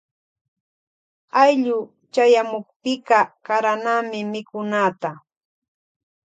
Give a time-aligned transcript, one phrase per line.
[1.41, 1.77] Ayllu
[2.13, 5.11] chayamukpika karanami mikunata.